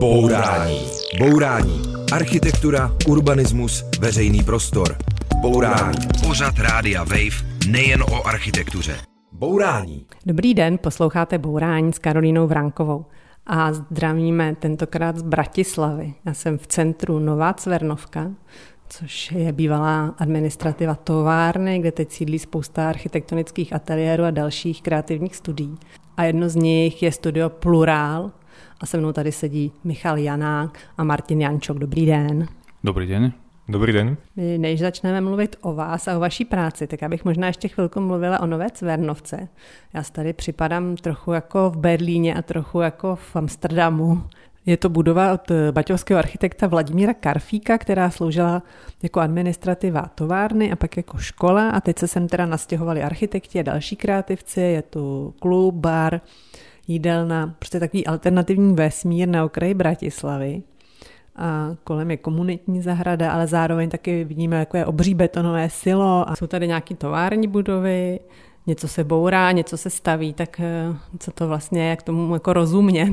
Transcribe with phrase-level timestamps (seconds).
[0.00, 0.80] Bourání.
[1.18, 1.82] Bourání.
[2.12, 4.96] Architektura, urbanismus, veřejný prostor.
[5.40, 5.98] Bourání.
[6.26, 8.96] Pořad Rádia Wave nejen o architektuře.
[9.32, 10.06] Bourání.
[10.26, 13.04] Dobrý den, posloucháte Bourání s Karolínou Vrankovou.
[13.46, 16.14] A zdravíme tentokrát z Bratislavy.
[16.24, 18.30] Já jsem v centru Nová Cvernovka,
[18.88, 25.78] což je bývalá administrativa továrny, kde teď sídlí spousta architektonických ateliérů a dalších kreativních studií.
[26.16, 28.30] A jedno z nich je studio Plural,
[28.80, 31.78] a se mnou tady sedí Michal Janák a Martin Jančok.
[31.78, 32.46] Dobrý den.
[32.84, 33.32] Dobrý den.
[33.68, 34.16] Dobrý den.
[34.36, 38.00] Než začneme mluvit o vás a o vaší práci, tak já bych možná ještě chvilku
[38.00, 39.48] mluvila o Nové Cvernovce.
[39.94, 44.22] Já si tady připadám trochu jako v Berlíně a trochu jako v Amsterdamu.
[44.66, 48.62] Je to budova od baťovského architekta Vladimíra Karfíka, která sloužila
[49.02, 53.62] jako administrativa továrny a pak jako škola a teď se sem teda nastěhovali architekti a
[53.62, 56.20] další kreativci, je tu klub, bar,
[56.88, 60.62] jídelna, prostě takový alternativní vesmír na okraji Bratislavy.
[61.36, 66.36] A kolem je komunitní zahrada, ale zároveň taky vidíme, jako je obří betonové silo a
[66.36, 68.20] jsou tady nějaké tovární budovy,
[68.66, 73.12] něco se bourá, něco se staví, tak eh, co to vlastně, jak tomu jako rozumět?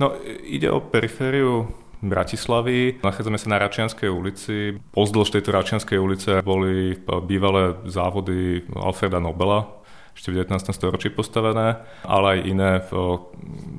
[0.00, 0.12] No,
[0.42, 1.68] ide o perifériu
[2.02, 2.96] Bratislavy.
[3.04, 4.80] Nachádzame sa na Račianskej ulici.
[4.96, 6.96] Pozdĺž tejto Račianskej ulice boli
[7.28, 9.79] bývalé závody Alfreda Nobela,
[10.20, 10.76] ešte v 19.
[10.76, 12.70] storočí postavené, ale aj iné,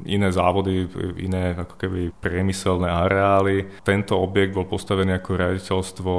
[0.09, 0.89] iné závody,
[1.22, 3.70] iné ako keby priemyselné areály.
[3.86, 6.14] Tento objekt bol postavený ako riaditeľstvo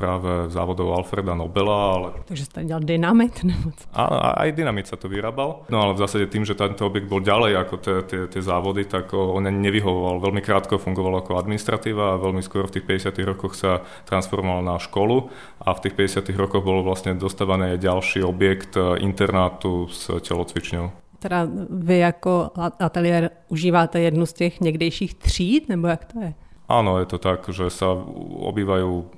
[0.00, 2.00] práve závodov Alfreda Nobela.
[2.00, 2.08] Ale...
[2.24, 3.36] Takže sa tam dynamit?
[3.48, 5.68] Nebo A, aj dynamit sa to vyrábal.
[5.68, 7.74] No ale v zásade tým, že tento objekt bol ďalej ako
[8.08, 10.24] tie, závody, tak on nevyhovoval.
[10.24, 14.80] Veľmi krátko fungoval ako administratíva a veľmi skoro v tých 50 rokoch sa transformoval na
[14.80, 15.28] školu
[15.60, 18.72] a v tých 50 rokoch bol vlastne dostávaný ďalší objekt
[19.02, 20.90] internát tu s tělocvičňou.
[21.18, 26.34] Teda vy jako ateliér užíváte jednu z těch někdejších tříd, nebo jak to je?
[26.68, 27.96] Áno, je to tak, že sa
[28.44, 29.08] obývajú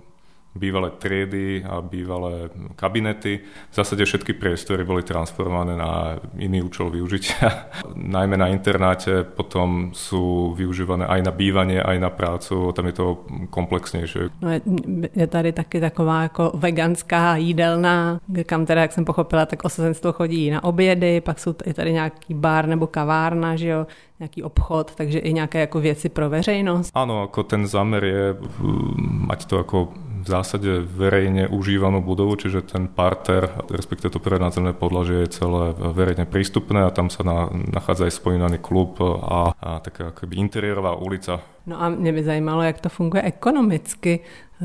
[0.55, 3.41] bývalé triedy a bývalé kabinety.
[3.71, 7.71] V zásade všetky priestory boli transformované na iný účel využitia.
[7.95, 13.07] Najmä na internáte potom sú využívané aj na bývanie, aj na prácu, tam je to
[13.51, 14.19] komplexnější.
[14.43, 14.61] No je,
[15.15, 20.51] je tady taky taková jako veganská jídelna, kam teda, jak jsem pochopila, tak osazenstvo chodí
[20.51, 23.87] na obědy, pak jsou, je tady nějaký bar nebo kavárna, že jo,
[24.21, 26.93] nějaký obchod, takže i nějaké jako věci pro veřejnost.
[26.95, 28.37] Áno, ako ten zámer je
[29.01, 35.27] mať to ako v zásade verejne užívanú budovu, čiže ten parter, respektive to prednadzemné podlažie
[35.27, 40.15] je celé verejne prístupné a tam sa na, nachádza aj spomínaný klub a, a taká
[40.15, 41.43] akoby interiérová ulica.
[41.67, 44.21] No a mě by zajímalo, jak to funguje ekonomicky,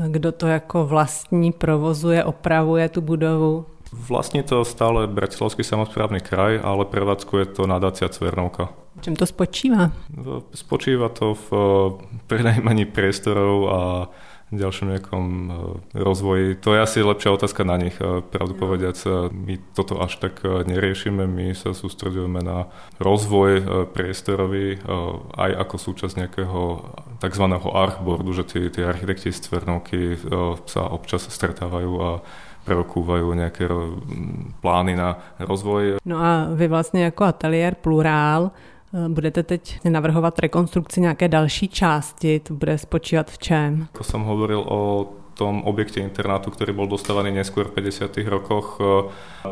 [0.08, 3.66] kdo to jako vlastní, provozuje, opravuje tu budovu.
[3.92, 8.68] Vlastní to stále Bratislavský samozprávny kraj, ale prevádzkuje to nadácia Cvernovka.
[9.00, 9.92] Čím to spočívá?
[10.54, 11.48] Spočíva to v
[12.26, 13.80] prenajímaní priestorov a
[14.54, 15.52] ďalšom nejakom e,
[15.98, 16.54] rozvoji.
[16.62, 17.98] To je asi lepšia otázka na nich.
[17.98, 18.60] E, pravdu no.
[18.62, 22.70] povediac, e, my toto až tak neriešime, my sa sústredujeme na
[23.02, 23.50] rozvoj
[23.90, 24.78] priestorový
[25.34, 26.60] aj ako súčasť nejakého
[27.18, 27.44] tzv.
[27.58, 30.14] archboardu, že tí, tí architekti z Cvernovky
[30.70, 32.10] sa občas stretávajú a
[32.66, 33.70] prerokúvajú nejaké
[34.62, 36.02] plány na rozvoj.
[36.04, 38.50] No a vy vlastně jako ateliér Plurál
[39.08, 43.72] Budete teď navrhovat rekonstrukci nějaké další části, to bude spočívat v čem?
[43.92, 44.80] Ako som hovoril o
[45.36, 48.24] tom objekte internátu, ktorý bol dostávaný neskôr v 50.
[48.24, 48.84] rokoch, eh,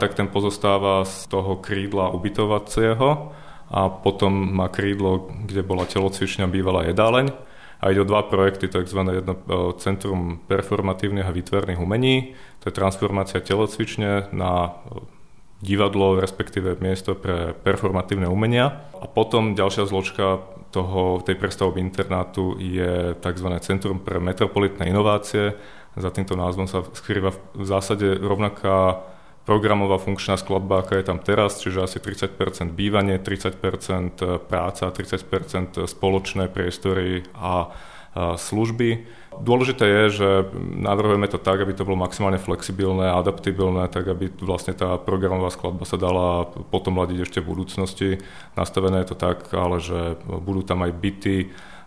[0.00, 3.36] tak ten pozostáva z toho krídla ubytovacieho
[3.68, 7.36] a potom má krídlo, kde bola telocvičňa, bývalá jedáleň.
[7.84, 9.00] A ide o dva projekty, tzv.
[9.12, 9.44] jedno eh,
[9.76, 12.32] Centrum performatívnych a výtvarných umení,
[12.64, 15.23] to je transformácia telocvične na eh,
[15.64, 18.84] divadlo, respektíve miesto pre performatívne umenia.
[19.00, 23.48] A potom ďalšia zložka toho, tej prestavby internátu je tzv.
[23.64, 25.56] Centrum pre metropolitné inovácie.
[25.96, 29.00] Za týmto názvom sa skrýva v zásade rovnaká
[29.44, 36.48] programová funkčná skladba, aká je tam teraz, čiže asi 30% bývanie, 30% práca, 30% spoločné
[36.48, 37.70] priestory a
[38.16, 39.04] služby.
[39.40, 40.28] Dôležité je, že
[40.58, 45.88] navrhujeme to tak, aby to bolo maximálne flexibilné, adaptibilné, tak aby vlastne tá programová skladba
[45.88, 48.08] sa dala potom mladiť ešte v budúcnosti.
[48.54, 51.36] Nastavené je to tak, ale že budú tam aj byty,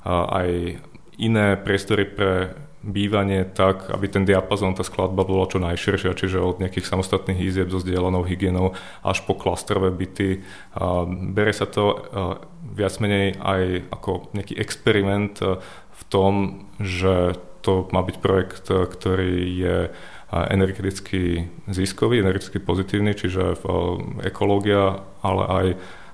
[0.08, 0.82] aj
[1.18, 2.54] iné priestory pre
[2.88, 7.68] bývanie tak, aby ten diapazon, tá skladba bola čo najširšia, čiže od nejakých samostatných izieb
[7.68, 10.46] so zdieľanou hygienou až po klastrové byty.
[11.36, 12.08] Bere sa to
[12.64, 15.36] viac menej aj ako nejaký experiment
[15.98, 16.34] v tom,
[16.78, 17.36] že
[17.66, 19.78] to má byť projekt, ktorý je
[20.32, 23.60] energeticky ziskový, energeticky pozitívny, čiže
[24.24, 25.68] ekológia, ale aj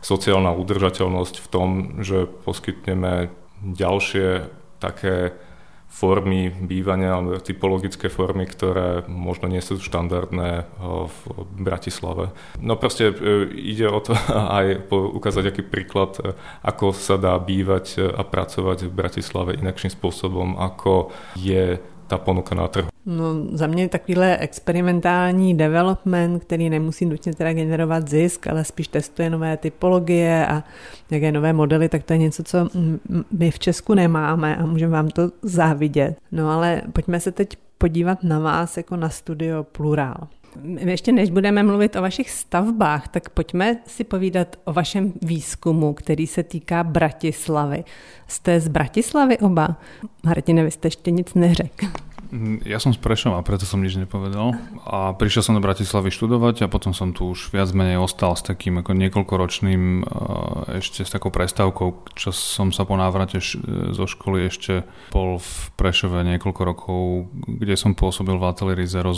[0.03, 1.69] sociálna udržateľnosť v tom,
[2.03, 3.33] že poskytneme
[3.63, 4.49] ďalšie
[4.83, 5.33] také
[5.93, 11.17] formy bývania alebo typologické formy, ktoré možno nie sú štandardné v
[11.61, 12.33] Bratislave.
[12.57, 13.13] No proste
[13.53, 14.17] ide o to
[14.57, 16.17] aj ukázať aký príklad,
[16.65, 21.77] ako sa dá bývať a pracovať v Bratislave inakším spôsobom, ako je
[22.09, 22.92] ta ponuka na trhu.
[23.05, 29.29] No, za mě takovýhle experimentální development, který nemusí nutně teda generovat zisk, ale spíš testuje
[29.29, 30.63] nové typologie a
[31.09, 32.69] nějaké nové modely, tak to je něco, co
[33.31, 36.17] my v Česku nemáme a můžeme vám to závidět.
[36.31, 40.27] No ale pojďme se teď podívat na vás jako na studio Plural.
[40.77, 46.27] Ještě než budeme mluvit o vašich stavbách, tak pojďme si povídat o vašem výzkumu, který
[46.27, 47.83] se týká Bratislavy.
[48.27, 49.77] Jste z Bratislavy oba?
[50.23, 51.85] Martine, vy jste ještě nic neřekl.
[52.33, 54.57] Mm, ja som z Prešova, preto som nič nepovedal.
[54.89, 58.41] A prišiel som do Bratislavy študovať a potom som tu už viac menej ostal s
[58.41, 63.37] takým ako niekoľkoročným eh, ešte s takou prestávkou, čo som sa po návrate
[63.93, 64.81] zo školy ešte
[65.13, 69.13] bol v Prešove niekoľko rokov, kde som pôsobil v ateliéri 00.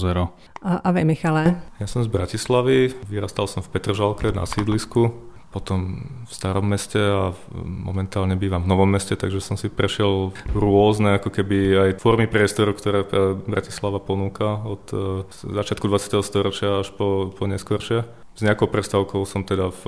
[0.68, 1.56] A, a vy, Michale?
[1.80, 7.32] Ja som z Bratislavy, vyrastal som v Petržalke na sídlisku potom v starom meste a
[7.64, 12.76] momentálne bývam v novom meste, takže som si prešiel rôzne ako keby aj formy priestoru,
[12.76, 13.08] ktoré
[13.48, 16.20] Bratislava ponúka od e, začiatku 20.
[16.28, 18.25] storočia až po, po neskôršie.
[18.36, 19.84] S nejakou prestávkou som teda v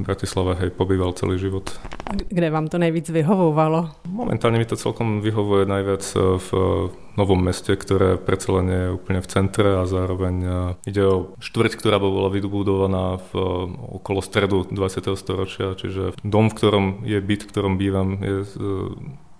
[0.00, 1.68] Bratislave hej, pobýval celý život.
[2.32, 3.92] Kde vám to nejvíc vyhovovalo?
[4.08, 6.48] Momentálne mi to celkom vyhovuje najviac e, v
[7.20, 10.34] novom meste, ktoré predsa len je úplne v centre a zároveň
[10.82, 13.30] ide o štvrť, ktorá bola vybudovaná v,
[14.00, 15.14] okolo stredu 20.
[15.14, 18.48] storočia, čiže dom, v ktorom je byt, v ktorom bývam, je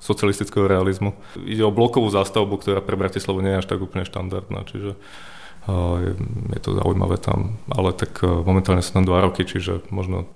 [0.04, 1.16] socialistického realizmu.
[1.48, 5.00] Ide o blokovú zástavbu, ktorá pre Bratislavu nie je až tak úplne štandardná, čiže
[6.54, 10.28] je, to zaujímavé tam, ale tak e, momentálne sú tam dva roky, čiže možno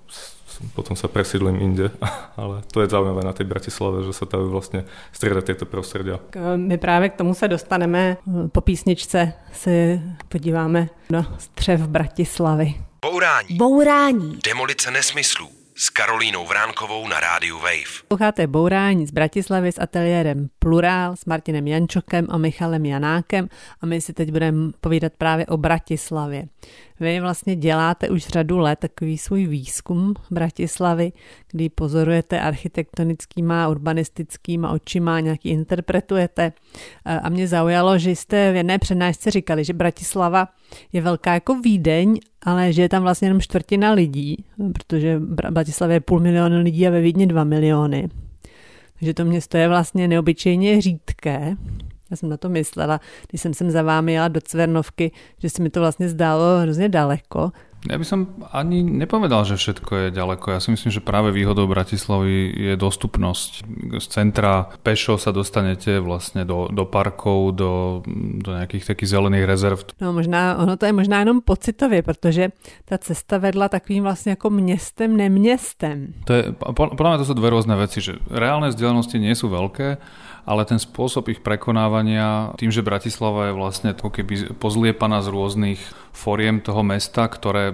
[0.75, 1.93] potom sa presídlim inde,
[2.41, 6.19] ale to je zaujímavé na tej Bratislave, že sa tam vlastne strieda tieto prostredia.
[6.55, 8.17] My právě k tomu se dostaneme.
[8.51, 12.73] Po písničce si podíváme na střev Bratislavy.
[13.01, 13.57] Bourání.
[13.57, 14.39] Bourání.
[14.43, 18.03] Demolice nesmyslů s Karolínou Vránkovou na rádiu Wave.
[18.07, 23.49] Posloucháte Bourání z Bratislavy s ateliérem Plurál s Martinem Jančokem a Michalem Janákem
[23.81, 26.45] a my si teď budeme povídat právě o Bratislavě.
[26.99, 31.11] Vy vlastně děláte už řadu let takový svůj výzkum Bratislavy,
[31.51, 36.53] kdy pozorujete architektonickýma, urbanistickýma očima, nějaký interpretujete.
[37.05, 40.47] A mě zaujalo, že jste v jedné přednášce říkali, že Bratislava
[40.93, 45.19] je velká jako Vídeň, ale že je tam vlastně jenom čtvrtina lidí, protože
[45.49, 48.09] Bratislava je půl milionu lidí a ve Vídni dva miliony.
[48.99, 51.55] Takže to město je vlastně neobyčejně řídké.
[52.11, 55.63] Já jsem na to myslela, když jsem sem za vámi jela do Cvernovky, že se
[55.63, 57.51] mi to vlastně zdálo hrozně daleko.
[57.87, 60.51] Ja by som ani nepovedal, že všetko je ďaleko.
[60.51, 63.63] Ja si myslím, že práve výhodou Bratislavy je dostupnosť.
[64.03, 68.03] Z centra pešo sa dostanete vlastne do, do parkov, do,
[68.43, 69.79] do nejakých takých zelených rezerv.
[70.03, 72.51] No možná, ono to je možná jenom pocitově, protože
[72.85, 76.13] ta cesta vedla takovým vlastně jako městem, neměstem.
[76.27, 76.43] To je,
[76.75, 79.97] podľa mňa to sú dve rôzne veci, že reálne vzdialenosti nie sú veľké,
[80.49, 85.81] ale ten spôsob ich prekonávania, tým, že Bratislava je vlastne ako keby pozliepaná z rôznych
[86.09, 87.68] foriem toho mesta, ktoré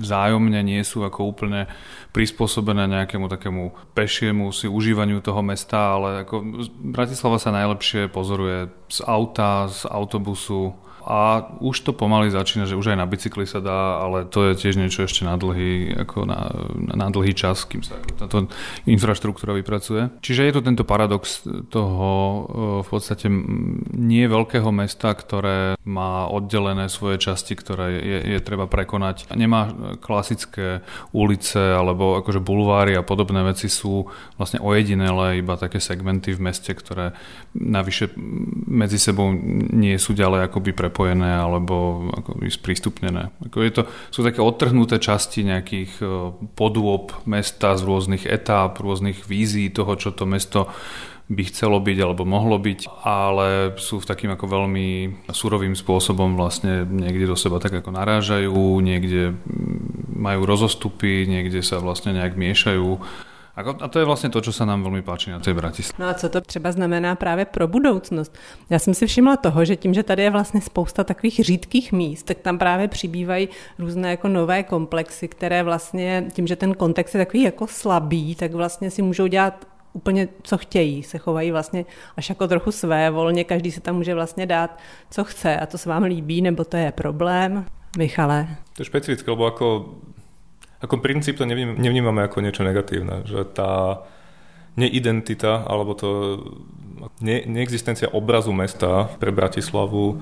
[0.00, 1.66] vzájomne nie sú ako úplne
[2.14, 6.64] prispôsobené nejakému takému pešiemu si užívaniu toho mesta, ale ako
[6.94, 10.72] Bratislava sa najlepšie pozoruje z auta, z autobusu,
[11.06, 14.58] a už to pomaly začína, že už aj na bicykli sa dá, ale to je
[14.58, 16.50] tiež niečo ešte na dlhý, ako na,
[16.82, 18.50] na dlhý čas, kým sa táto
[18.90, 20.10] infraštruktúra vypracuje.
[20.18, 22.38] Čiže je to tento paradox toho e,
[22.82, 23.30] v podstate
[23.94, 29.30] nie veľkého mesta, ktoré má oddelené svoje časti, ktoré je, je treba prekonať.
[29.30, 29.70] Nemá
[30.02, 30.82] klasické
[31.14, 36.74] ulice alebo akože bulváry a podobné veci sú vlastne ojedinelé iba také segmenty v meste,
[36.74, 37.14] ktoré
[37.54, 38.10] navyše
[38.66, 39.30] medzi sebou
[39.70, 43.28] nie sú ďalej akoby pre prepojené alebo ako sprístupnené.
[43.44, 46.04] Ako je to, sú také odtrhnuté časti nejakých e,
[46.56, 50.72] podôb mesta z rôznych etáp, rôznych vízií toho, čo to mesto
[51.28, 54.88] by chcelo byť alebo mohlo byť, ale sú v takým ako veľmi
[55.28, 59.36] surovým spôsobom vlastne niekde do seba tak ako narážajú, niekde
[60.16, 62.88] majú rozostupy, niekde sa vlastne nejak miešajú
[63.56, 66.06] a to je vlastně to, co se nám velmi páčí na té Bratislavě.
[66.06, 68.34] No a co to třeba znamená právě pro budoucnost?
[68.70, 72.22] Já jsem si všimla toho, že tím, že tady je vlastně spousta takových řídkých míst,
[72.22, 73.48] tak tam právě přibývají
[73.78, 78.52] různé jako nové komplexy, které vlastně tím, že ten kontext je takový jako slabý, tak
[78.52, 81.84] vlastně si můžou dělat úplně co chtějí, se chovají vlastně
[82.16, 84.78] až jako trochu své volně, každý se tam může vlastně dát,
[85.10, 87.66] co chce a to se vám líbí, nebo to je problém.
[87.98, 88.48] Michale.
[88.72, 89.94] To je špecifické, lebo ako
[90.80, 94.04] ako princíp to nevnímame ako niečo negatívne, že tá
[94.76, 96.08] neidentita, alebo to
[97.24, 100.20] ne, neexistencia obrazu mesta pre Bratislavu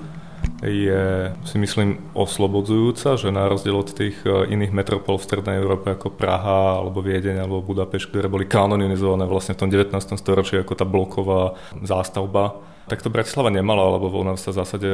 [0.61, 5.97] je, si myslím, oslobodzujúca, že na rozdiel od tých e, iných metropol v Strednej Európe
[5.97, 9.91] ako Praha alebo Viedeň alebo Budapešť, ktoré boli kanonizované vlastne v tom 19.
[10.15, 14.89] storočí ako tá bloková zástavba, tak to Bratislava nemala, lebo ona sa v zásade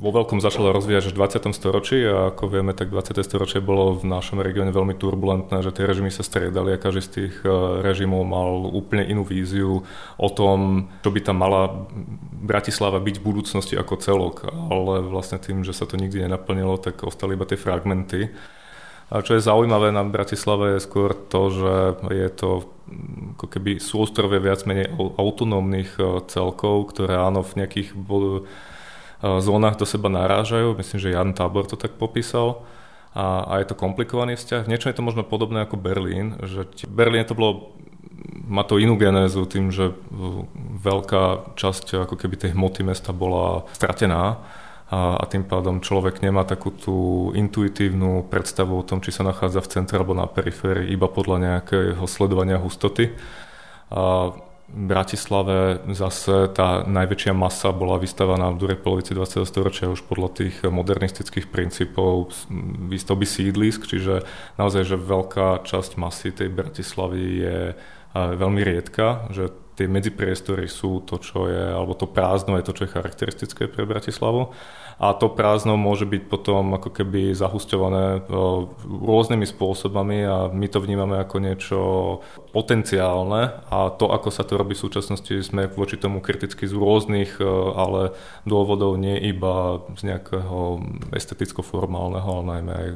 [0.00, 1.52] vo veľkom začala rozvíjať až v 20.
[1.52, 3.20] storočí a ako vieme, tak 20.
[3.20, 7.10] storočie bolo v našom regióne veľmi turbulentné, že tie režimy sa striedali a každý z
[7.12, 7.52] tých e,
[7.84, 9.84] režimov mal úplne inú víziu
[10.16, 11.84] o tom, čo by tam mala
[12.40, 17.04] Bratislava byť v budúcnosti ako celok, ale vlastne tým, že sa to nikdy nenaplnilo, tak
[17.04, 18.32] ostali iba tie fragmenty.
[19.12, 21.74] A čo je zaujímavé na Bratislave je skôr to, že
[22.08, 22.50] je to
[23.36, 27.92] ako keby súostrovie viac menej autonómnych e, celkov, ktoré áno v nejakých
[29.20, 30.76] zónach do seba narážajú.
[30.76, 32.64] Myslím, že Jan Tábor to tak popísal.
[33.10, 34.70] A, a je to komplikovaný vzťah.
[34.70, 37.74] Niečo je to možno podobné ako Berlín, že v Berlíne to bolo
[38.50, 39.94] má to inú genézu tým, že
[40.82, 44.42] veľká časť ako keby tej hmoty mesta bola stratená
[44.90, 49.62] a, a tým pádom človek nemá takú tú intuitívnu predstavu o tom, či sa nachádza
[49.62, 53.14] v centre alebo na periférii, iba podľa nejakého sledovania hustoty.
[53.94, 54.34] A
[54.70, 59.42] Bratislave zase tá najväčšia masa bola vystavaná v druhej polovici 20.
[59.42, 62.30] storočia už podľa tých modernistických princípov
[62.86, 64.22] výstavby sídlisk, čiže
[64.62, 67.58] naozaj, že veľká časť masy tej Bratislavy je
[68.14, 72.84] veľmi riedka, že tie medzipriestory sú to, čo je, alebo to prázdno je to, čo
[72.86, 74.54] je charakteristické pre Bratislavu.
[75.00, 78.28] A to prázdno môže byť potom ako keby zahusťované
[78.84, 81.80] rôznymi spôsobami a my to vnímame ako niečo
[82.52, 83.64] potenciálne.
[83.72, 87.40] A to, ako sa to robí v súčasnosti, sme voči tomu kriticky z rôznych
[87.80, 88.12] ale
[88.44, 90.84] dôvodov, nie iba z nejakého
[91.16, 92.88] esteticko-formálneho, ale najmä aj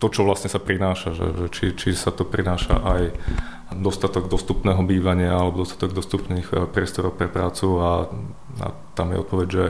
[0.00, 3.02] to, čo vlastne sa prináša, že či, či sa to prináša aj
[3.76, 7.78] dostatok dostupného bývania alebo dostatok dostupných eh, priestorov pre prácu.
[7.78, 7.90] A,
[8.64, 8.66] a
[8.98, 9.64] tam je odpoveď, že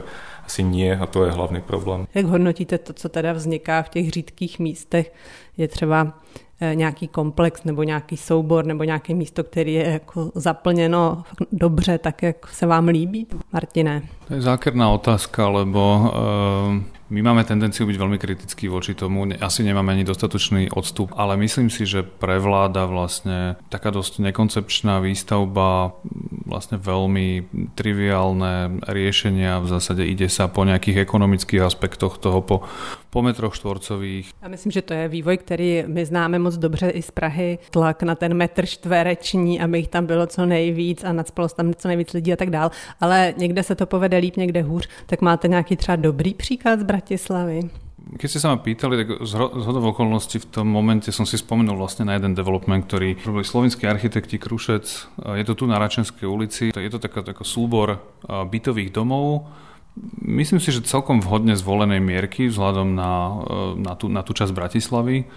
[0.51, 2.07] asi nie a to je hlavný problém.
[2.15, 5.13] Jak hodnotíte to, co teda vzniká v těch řídkých místech?
[5.57, 6.19] Je třeba
[6.61, 12.23] eh, nějaký komplex nebo nějaký soubor nebo nějaké místo, které je jako zaplněno dobře, tak
[12.23, 13.27] jak se vám líbí?
[13.53, 14.03] Martine.
[14.29, 16.11] To je zákerná otázka, lebo
[16.67, 21.35] uh my máme tendenciu byť veľmi kritickí voči tomu, asi nemáme ani dostatočný odstup, ale
[21.43, 25.99] myslím si, že prevláda vlastne taká dosť nekoncepčná výstavba,
[26.47, 32.57] vlastne veľmi triviálne riešenia, v zásade ide sa po nejakých ekonomických aspektoch toho, po,
[33.11, 34.31] po metroch štvorcových.
[34.43, 37.59] Já myslím, že to je vývoj, který my známe moc dobře i z Prahy.
[37.71, 41.89] Tlak na ten metr čtvereční, aby jich tam bylo co nejvíc a nadspalo tam co
[41.89, 42.71] nejvíc lidí a tak dál.
[43.01, 44.89] Ale někde se to povede líp, někde hůř.
[45.07, 47.61] Tak máte nějaký třeba dobrý příklad z Bratislavy?
[48.01, 51.77] Keď ste sa ma pýtali, tak z hodov okolností v tom momente som si spomenul
[51.79, 54.85] vlastne na jeden development, ktorý robili slovenskí architekti Krušec.
[55.37, 56.73] Je to tu na Račenskej ulici.
[56.75, 59.47] Je to taká, taká súbor bytových domov,
[60.21, 63.13] Myslím si, že celkom vhodne zvolenej mierky vzhľadom na,
[63.77, 65.29] na, tú, na tú časť Bratislavy.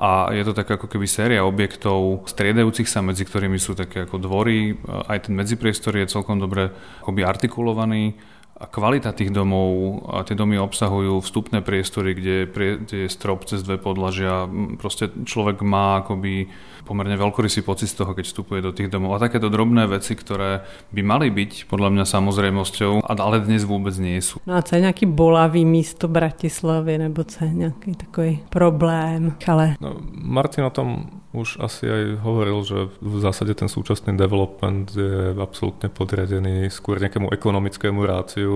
[0.00, 4.16] A je to tak ako keby séria objektov striedajúcich sa, medzi ktorými sú také ako
[4.22, 4.76] dvory,
[5.08, 6.72] aj ten medzipriestor je celkom dobre
[7.04, 8.16] akoby artikulovaný
[8.60, 12.44] a kvalita tých domov, a tie domy obsahujú vstupné priestory, kde,
[12.84, 14.44] kde je strop cez dve podlažia.
[14.76, 16.52] Proste človek má akoby
[16.84, 19.16] pomerne veľkorysý pocit z toho, keď vstupuje do tých domov.
[19.16, 20.60] A takéto drobné veci, ktoré
[20.92, 24.44] by mali byť podľa mňa samozrejmosťou, ale dnes vôbec nie sú.
[24.44, 29.40] No a co je nejaký bolavý místo Bratislavy, nebo co je nejaký takový problém?
[29.48, 29.80] Ale...
[29.80, 35.30] No, Martin o tom už asi aj hovoril, že v zásade ten súčasný development je
[35.38, 38.49] absolútne podriadený skôr nejakému ekonomickému ráciu.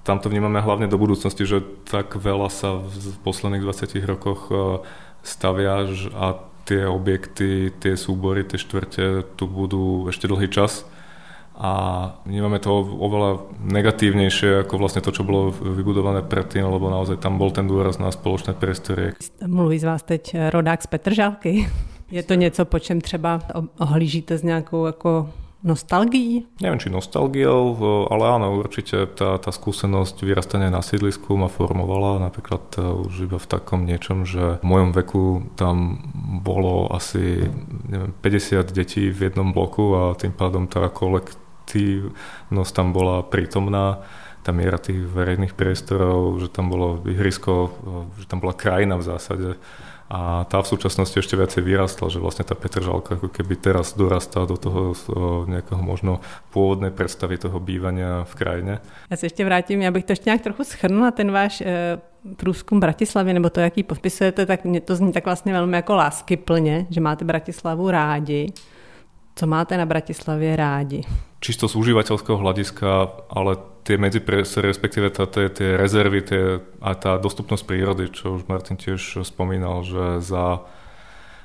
[0.00, 4.80] Tam to vnímame hlavne do budúcnosti, že tak veľa sa v posledných 20 rokoch e,
[5.20, 5.84] stavia
[6.16, 6.26] a
[6.64, 10.88] tie objekty, tie súbory, tie štvrte tu budú ešte dlhý čas
[11.60, 11.72] a
[12.24, 17.52] vnímame to oveľa negatívnejšie ako vlastne to, čo bolo vybudované predtým, lebo naozaj tam bol
[17.52, 19.12] ten dôraz na spoločné priestory.
[19.44, 21.52] Mluví z vás teď rodák z Petržalky.
[22.10, 23.40] Je to něco, po čem třeba
[23.78, 25.28] ohlížíte s nějakou jako
[25.60, 26.48] nostalgií?
[26.60, 27.76] Neviem, či nostalgiou,
[28.08, 33.36] ale áno, určite tá, tá skúsenosť vyrastania na sídlisku ma formovala napríklad e, už iba
[33.36, 35.24] v takom niečom, že v mojom veku
[35.60, 36.00] tam
[36.40, 37.44] bolo asi
[37.88, 44.00] neviem, 50 detí v jednom bloku a tým pádom tá kolektívnosť tam bola prítomná
[44.40, 47.70] tá miera tých verejných priestorov, že tam bolo ihrisko, e,
[48.24, 49.48] že tam bola krajina v zásade
[50.10, 54.42] a tá v súčasnosti ešte viacej vyrastla, že vlastne tá Petržalka ako keby teraz dorastá
[54.42, 54.90] do toho
[55.46, 56.18] nejakého možno
[56.50, 58.80] pôvodnej predstavy toho bývania v krajine.
[59.10, 61.98] Já se ještě vrátím, já bych to ještě nějak trochu schrnula, ten váš e,
[62.36, 66.36] průzkum Bratislavy, nebo to, jaký podpisujete, tak mě to zní tak vlastně velmi jako lásky
[66.36, 68.52] plně, že máte Bratislavu rádi.
[69.36, 71.02] Co máte na Bratislavě rádi?
[71.40, 72.88] Čisto z užívateľského hľadiska,
[73.32, 76.42] ale tie medzipriestory, respektíve tá, tie, tie rezervy tie,
[76.80, 80.64] a tá dostupnosť prírody, čo už Martin tiež spomínal, že za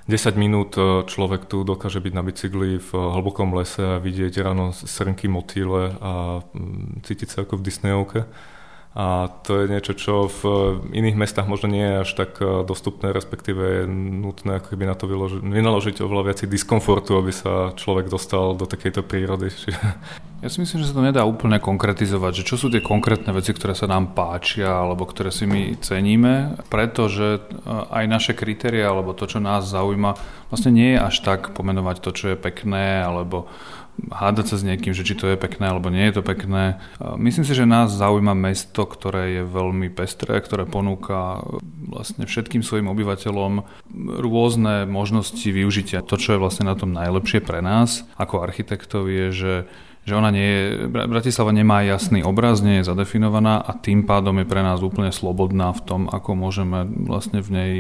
[0.06, 4.70] 10 minút e, človek tu dokáže byť na bicykli v hlbokom lese a vidieť ráno
[4.70, 8.22] srnky, motýle a mm, cítiť sa ako v Disneyovke.
[8.96, 10.42] A to je niečo, čo v
[10.96, 14.96] iných mestách možno nie je až tak e, dostupné, respektíve je nutné ako keby na
[14.96, 19.52] to vyloži- vynaložiť oveľa viac diskomfortu, aby sa človek dostal do takejto prírody.
[20.44, 23.50] Ja si myslím, že sa to nedá úplne konkretizovať, že čo sú tie konkrétne veci,
[23.50, 29.18] ktoré sa nám páčia alebo ktoré si my ceníme, pretože e, aj naše kritéria alebo
[29.18, 30.14] to, čo nás zaujíma,
[30.54, 33.50] vlastne nie je až tak pomenovať to, čo je pekné alebo
[34.12, 36.80] hádať sa s niekým, že či to je pekné alebo nie je to pekné.
[37.16, 41.42] Myslím si, že nás zaujíma mesto, ktoré je veľmi pestré, ktoré ponúka
[41.88, 43.64] vlastne všetkým svojim obyvateľom
[44.20, 46.04] rôzne možnosti využitia.
[46.06, 49.54] To, čo je vlastne na tom najlepšie pre nás ako architektov je, že
[50.06, 54.46] že ona nie je, Bratislava nemá jasný obraz, nie je zadefinovaná a tým pádom je
[54.46, 57.74] pre nás úplne slobodná v tom, ako môžeme vlastne v nej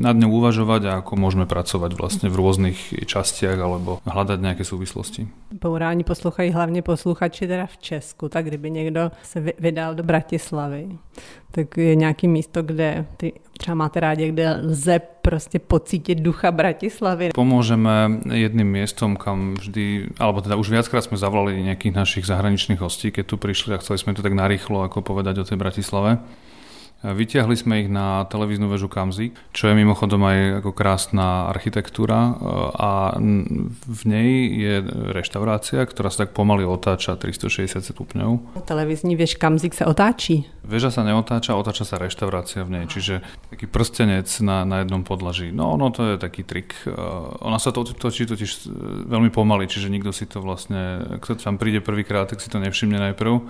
[0.00, 5.28] nad ňou uvažovať a ako môžeme pracovať vlastne v rôznych častiach alebo hľadať nejaké súvislosti.
[5.60, 10.88] Bourání poslouchají hlavně posluchači teda v Česku, tak kdyby někdo se vydal do Bratislavy,
[11.54, 17.30] tak je nějaký místo, kde ty třeba máte rádi, kde lze prostě pocítiť ducha Bratislavy.
[17.30, 23.14] Pomôžeme jedným miestom, kam vždy, alebo teda už viackrát sme zavolali nejakých našich zahraničných hostí,
[23.14, 26.18] keď tu prišli a chceli sme to tak narýchlo ako povedať o tej Bratislave.
[27.04, 32.32] Vytiahli sme ich na televíznu väžu Kamzik, čo je mimochodom aj ako krásna architektúra
[32.72, 33.20] a
[33.84, 34.74] v nej je
[35.12, 38.56] reštaurácia, ktorá sa tak pomaly otáča 360 stupňov.
[38.64, 40.48] Televízní věž Kamzik sa otáčí?
[40.64, 43.20] Väža sa neotáča, otáča sa reštaurácia v nej, čiže
[43.52, 45.52] taký prstenec na, na jednom podlaží.
[45.52, 46.72] No, no to je taký trik.
[47.44, 48.58] Ona sa to točí totiž e,
[49.04, 52.96] veľmi pomaly, čiže nikto si to vlastne, kto tam príde prvýkrát, tak si to nevšimne
[52.96, 53.44] najprv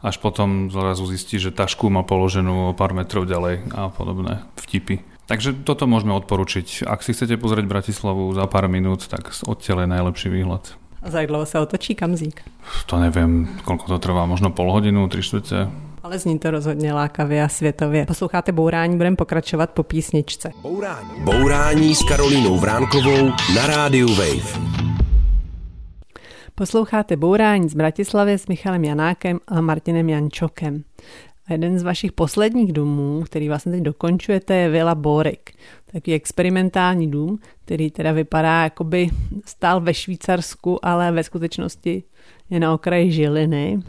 [0.00, 5.04] až potom zrazu zistí, že tašku má položenú o pár metrov ďalej a podobné vtipy.
[5.30, 6.90] Takže toto môžeme odporučiť.
[6.90, 10.74] Ak si chcete pozrieť Bratislavu za pár minút, tak odtiaľ je najlepší výhľad.
[11.00, 12.44] A za dlouho sa otočí kamzík?
[12.90, 15.70] To neviem, koľko to trvá, možno pol hodinu, tri štvrte.
[16.02, 18.06] Ale zní to rozhodně lákavě a světově.
[18.06, 20.52] Posloucháte Bourání, budeme pokračovat po písničce.
[20.62, 21.10] Bourání.
[21.24, 24.60] Bourání s Karolínou Vránkovou na rádiu Wave.
[26.60, 30.84] Posloucháte Bourání z Bratislavy s Michalem Janákem a Martinem Jančokem.
[31.46, 35.50] A jeden z vašich posledních důmů, který vlastně teď dokončujete, je Villa Borik.
[35.92, 39.08] Takový experimentální dům, který teda vypadá, jakoby
[39.44, 42.02] stál ve Švýcarsku, ale ve skutečnosti
[42.50, 43.80] je na okraji Žiliny.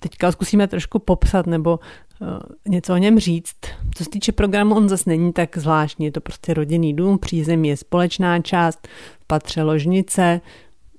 [0.00, 1.80] Teďka zkusíme trošku popsat nebo
[2.20, 2.28] uh,
[2.68, 3.56] něco o něm říct.
[3.94, 6.06] Co se týče programu, on zase není tak zvláštní.
[6.06, 8.88] Je to prostě rodinný dům, přízemí je společná část,
[9.26, 10.40] patře ložnice,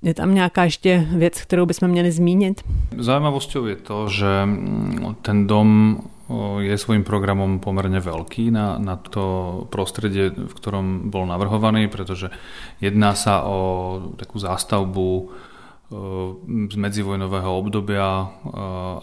[0.02, 2.62] je tam nějaká ještě věc, kterou bychom měli zmínit?
[2.98, 6.00] Zaujímavosťou je to, že mm, ten dom
[6.60, 12.30] je svojím programom pomerne veľký na, na to prostredie, v ktorom bol navrhovaný, pretože
[12.78, 15.34] jedná sa o takú zástavbu
[16.70, 18.30] z medzivojnového obdobia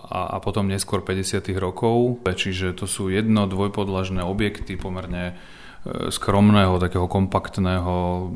[0.07, 1.43] a, a potom neskôr 50.
[1.59, 2.23] rokov.
[2.23, 5.35] Čiže to sú jedno, dvojpodlažné objekty pomerne
[6.11, 8.29] skromného, takého kompaktného,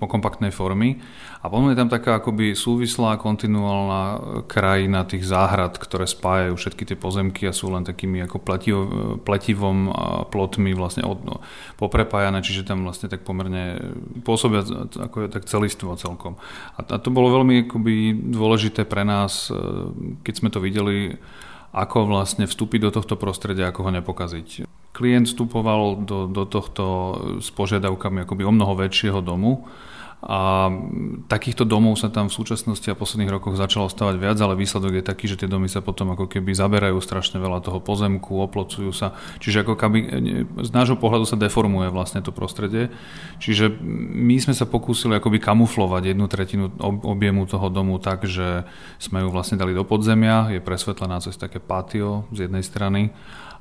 [0.00, 1.00] kompaktnej formy.
[1.42, 4.02] A potom je tam taká akoby súvislá, kontinuálna
[4.50, 8.82] krajina tých záhrad, ktoré spájajú všetky tie pozemky a sú len takými ako pletivo,
[9.22, 9.92] pletivom
[10.32, 11.38] plotmi vlastne od, no,
[11.78, 13.78] poprepájané, čiže tam vlastne tak pomerne
[14.26, 16.34] pôsobia ako tak celistvo celkom.
[16.74, 19.48] A, a to bolo veľmi akoby dôležité pre nás,
[20.26, 21.14] keď sme to videli,
[21.76, 24.64] ako vlastne vstúpiť do tohto prostredia, ako ho nepokaziť.
[24.96, 26.84] Klient vstupoval do, do tohto
[27.44, 29.68] s požiadavkami akoby o mnoho väčšieho domu
[30.24, 30.72] a
[31.28, 35.04] takýchto domov sa tam v súčasnosti a posledných rokoch začalo stavať viac, ale výsledok je
[35.04, 39.12] taký, že tie domy sa potom ako keby zaberajú strašne veľa toho pozemku, oplocujú sa.
[39.44, 39.98] Čiže ako keby
[40.64, 42.88] z nášho pohľadu sa deformuje vlastne to prostredie.
[43.44, 43.76] Čiže
[44.16, 48.64] my sme sa pokúsili akoby kamuflovať jednu tretinu objemu toho domu tak, že
[48.96, 53.12] sme ju vlastne dali do podzemia, je presvetlená cez také patio z jednej strany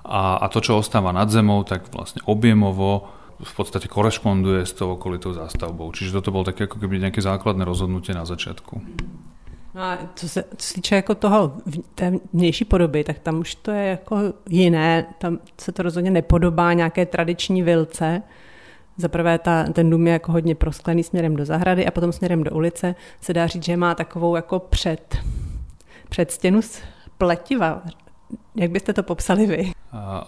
[0.06, 3.10] a, a to, čo ostáva nad zemou, tak vlastne objemovo
[3.44, 5.92] v podstate korešponduje s tou okolitou zástavbou.
[5.92, 8.82] Čiže toto bolo také ako keby nejaké základné rozhodnutie na začiatku.
[9.76, 11.54] No a co se, co týče jako toho,
[11.96, 14.18] té vnější podoby, tak tam už to je jako
[14.50, 18.22] jiné, tam se to rozhodně nepodobá nějaké tradiční vilce.
[18.98, 22.44] Za prvé ta, ten dům je jako hodně prosklený směrem do zahrady a potom směrem
[22.44, 25.18] do ulice se dá říct, že má takovou jako před,
[26.10, 26.82] před stěnu z
[27.18, 27.82] pletiva,
[28.56, 29.62] Jak byste to popsali vy?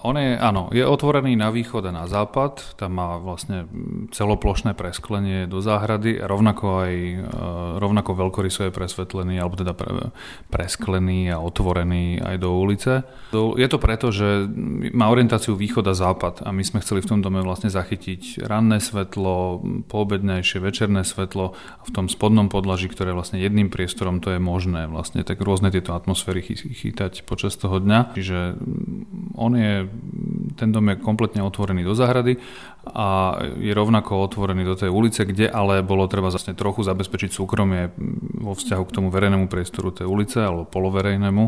[0.08, 3.68] On je, áno, je otvorený na východ a na západ, tam má vlastne
[4.16, 6.94] celoplošné presklenie do záhrady, rovnako aj
[7.76, 9.76] rovnako veľkoryso je presvetlený, alebo teda
[10.48, 13.04] presklený a otvorený aj do ulice.
[13.36, 14.48] Je to preto, že
[14.96, 18.80] má orientáciu východ a západ a my sme chceli v tom dome vlastne zachytiť ranné
[18.80, 19.60] svetlo,
[19.92, 24.88] poobednejšie, večerné svetlo a v tom spodnom podlaží, ktoré vlastne jedným priestorom to je možné
[24.88, 28.16] vlastne tak rôzne tieto atmosféry chytať počas toho dňa.
[28.18, 28.58] Čiže
[29.38, 29.86] on je,
[30.58, 32.42] ten dom je kompletne otvorený do záhrady
[32.90, 37.94] a je rovnako otvorený do tej ulice, kde ale bolo treba vlastne trochu zabezpečiť súkromie
[38.42, 41.46] vo vzťahu k tomu verejnému priestoru tej ulice alebo poloverejnému.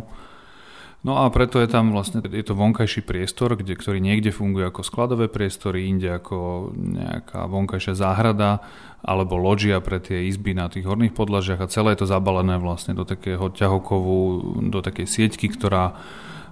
[0.99, 4.83] No a preto je tam vlastne, je to vonkajší priestor, kde, ktorý niekde funguje ako
[4.83, 8.59] skladové priestory, inde ako nejaká vonkajšia záhrada
[8.99, 12.91] alebo loďia pre tie izby na tých horných podlažiach a celé je to zabalené vlastne
[12.91, 15.95] do takého ťahokovu, do takej sieťky, ktorá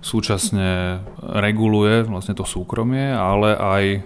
[0.07, 3.99] súčasne reguluje vlastne to súkromie, ale aj e,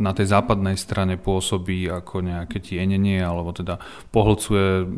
[0.00, 3.76] na tej západnej strane pôsobí ako nejaké tienenie, alebo teda
[4.08, 4.88] pohlcuje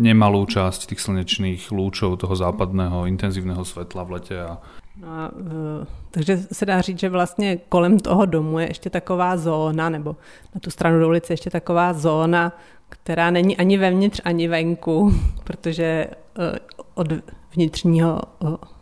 [0.00, 4.36] nemalú časť tých slnečných lúčov toho západného intenzívneho svetla v lete.
[4.40, 4.56] A...
[4.96, 9.36] No a, e, takže se dá říct, že vlastně kolem toho domu je ještě taková
[9.36, 10.16] zóna, nebo
[10.54, 12.56] na tu stranu do ulice ještě taková zóna,
[12.88, 16.08] která není ani vevnitř, ani venku, protože e,
[16.94, 17.12] od
[17.54, 18.20] vnitřního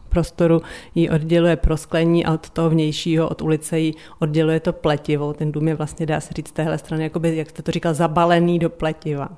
[0.08, 0.62] prostoru
[0.94, 5.32] ji odděluje prosklení a od toho vnějšího, od ulice ji odděluje to pletivo.
[5.32, 7.94] Ten dům je vlastně, dá se říct, z téhle strany, jakoby, jak jste to říkal,
[7.94, 9.28] zabalený do pletiva.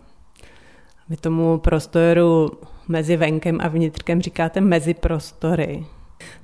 [1.08, 2.50] Vy tomu prostoru
[2.88, 5.84] mezi venkem a vnitřkem říkáte mezi prostory.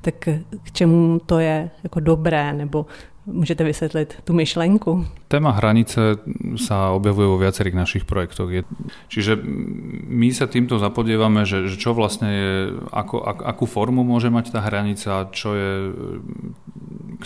[0.00, 0.14] Tak
[0.62, 2.86] k čemu to je jako dobré, nebo
[3.26, 5.02] Môžete vysvetliť tú myšlenku?
[5.26, 6.22] Téma hranice
[6.62, 8.46] sa objavuje vo viacerých našich projektoch.
[9.10, 9.34] Čiže
[10.06, 12.50] my sa týmto zapodievame, že, že čo vlastne je,
[12.94, 15.70] ako, ak, akú formu môže mať tá hranica, čo je,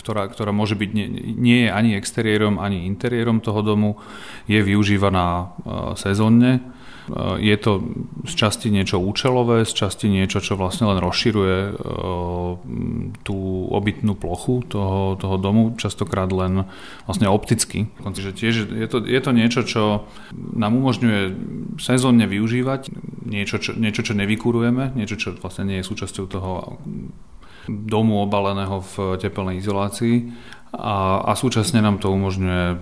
[0.01, 4.01] ktorá, ktorá môže byť, nie, nie je ani exteriérom, ani interiérom toho domu,
[4.49, 5.45] je využívaná e,
[6.01, 6.80] sezónne
[7.41, 7.81] je to
[8.29, 11.75] z časti niečo účelové, z časti niečo, čo vlastne len rozširuje eh,
[13.25, 13.37] tú
[13.73, 16.69] obytnú plochu toho, toho domu, častokrát len
[17.09, 17.89] vlastne opticky.
[18.01, 19.83] Čiže tiež je to, je to niečo, čo
[20.35, 21.21] nám umožňuje
[21.81, 22.93] sezónne využívať,
[23.25, 26.77] niečo, čo, niečo, čo nevykurujeme, niečo, čo vlastne nie je súčasťou toho
[27.69, 30.33] domu obaleného v tepelnej izolácii
[30.71, 32.79] a, a súčasne nám to umožňuje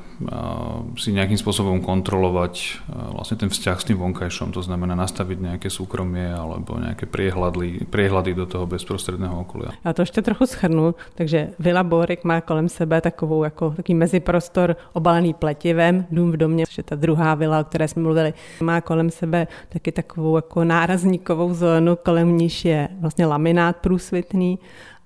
[1.02, 2.86] si nejakým spôsobom kontrolovať
[3.18, 8.38] vlastne ten vzťah s tým vonkajšom, to znamená nastaviť nejaké súkromie alebo nejaké priehľady, priehľady
[8.38, 9.72] do toho bezprostredného okolia.
[9.86, 14.76] Já to ještě trochu schrnu, takže Vila Borik má kolem sebe takovou jako taký meziprostor
[14.94, 19.10] obalený pletivem, dům v domě, že ta druhá vila, o které jsme mluvili, má kolem
[19.10, 24.60] sebe taky takovou jako nárazníkovou zónu, kolem níž je vlastně laminát průsvitný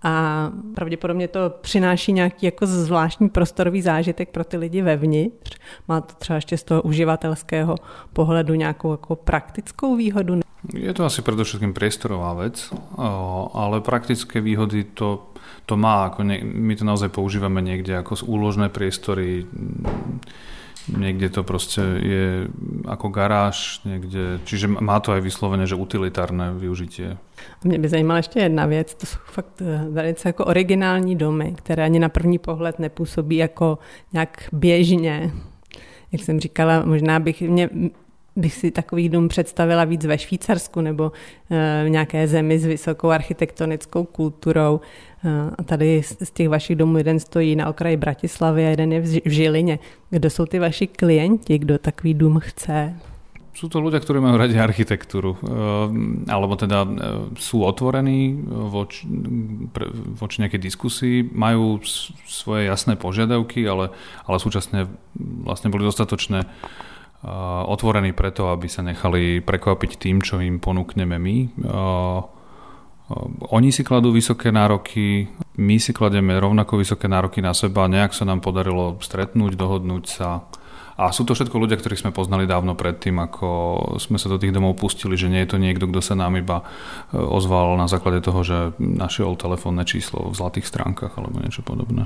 [0.03, 5.57] a pravděpodobně to přináší nějaký jako zvláštní prostorový zážitek pro ty lidi vevnitř.
[5.87, 7.75] Má to třeba ještě z toho uživatelského
[8.13, 10.39] pohledu nějakou jako praktickou výhodu?
[10.73, 12.73] Je to asi predovšetkým priestorová vec,
[13.53, 15.27] ale praktické výhody to,
[15.65, 16.07] to má.
[16.07, 19.43] Ako ne, my to naozaj používame niekde ako úložné priestory,
[20.91, 22.25] Niekde to proste je
[22.83, 27.17] ako garáž, niekde, čiže má to aj vyslovene, že utilitárne využitie.
[27.63, 31.83] Mě by zajímala ještě jedna věc, to jsou fakt eh, velice jako originální domy, které
[31.83, 33.77] ani na první pohled nepůsobí jako
[34.13, 35.31] nějak běžně.
[36.11, 37.69] Jak jsem říkala, možná bych mě
[38.35, 41.11] bych si takový dům představila víc ve Švýcarsku nebo
[41.51, 44.81] eh, v nějaké zemi s vysokou architektonickou kulturou.
[45.57, 49.21] A tady z těch vašich domů jeden stojí na okraji Bratislavy a jeden je v
[49.25, 49.79] Žilině.
[50.09, 52.95] Kdo jsou ty vaši klienti, kdo takový dům chce?
[53.53, 55.45] Sú to ľudia, ktorí majú radi architektúru, eh,
[56.25, 56.89] alebo teda
[57.37, 59.05] sú otvorení voči,
[60.17, 61.77] voči nejakej diskusii, majú
[62.25, 63.93] svoje jasné požiadavky, ale,
[64.25, 64.89] ale súčasne
[65.45, 66.49] vlastne boli dostatočné
[67.69, 71.37] otvorení preto, aby sa nechali prekvapiť tým, čo im ponúkneme my.
[73.51, 75.27] Oni si kladú vysoké nároky,
[75.59, 80.47] my si klademe rovnako vysoké nároky na seba, nejak sa nám podarilo stretnúť, dohodnúť sa.
[80.93, 83.47] A sú to všetko ľudia, ktorých sme poznali dávno predtým, ako
[83.97, 86.61] sme sa do tých domov pustili, že nie je to niekto, kto sa nám iba
[86.61, 92.05] e, ozval na základe toho, že našiel telefónne číslo v zlatých stránkach alebo niečo podobné.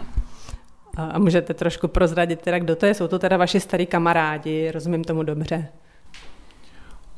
[0.98, 2.94] A můžete trošku prozradit teda, kdo to je?
[2.94, 5.68] Jsou to teda vaši starí kamarádi, rozumím tomu dobře.